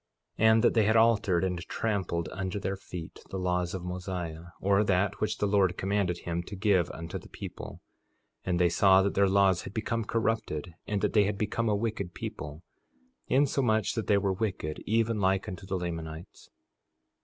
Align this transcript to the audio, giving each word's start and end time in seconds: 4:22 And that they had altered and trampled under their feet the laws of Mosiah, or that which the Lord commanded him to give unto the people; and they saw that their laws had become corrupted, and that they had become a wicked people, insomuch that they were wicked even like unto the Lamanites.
4:22 0.39 0.45
And 0.47 0.63
that 0.63 0.73
they 0.73 0.85
had 0.85 0.95
altered 0.95 1.43
and 1.43 1.59
trampled 1.67 2.27
under 2.31 2.59
their 2.59 2.75
feet 2.75 3.19
the 3.29 3.37
laws 3.37 3.75
of 3.75 3.83
Mosiah, 3.83 4.45
or 4.59 4.83
that 4.83 5.21
which 5.21 5.37
the 5.37 5.45
Lord 5.45 5.77
commanded 5.77 6.17
him 6.21 6.41
to 6.41 6.55
give 6.55 6.89
unto 6.89 7.19
the 7.19 7.29
people; 7.29 7.81
and 8.43 8.59
they 8.59 8.67
saw 8.67 9.03
that 9.03 9.13
their 9.13 9.29
laws 9.29 9.61
had 9.61 9.75
become 9.75 10.03
corrupted, 10.03 10.73
and 10.87 11.01
that 11.01 11.13
they 11.13 11.25
had 11.25 11.37
become 11.37 11.69
a 11.69 11.75
wicked 11.75 12.15
people, 12.15 12.63
insomuch 13.27 13.93
that 13.93 14.07
they 14.07 14.17
were 14.17 14.33
wicked 14.33 14.81
even 14.87 15.19
like 15.21 15.47
unto 15.47 15.67
the 15.67 15.77
Lamanites. 15.77 16.49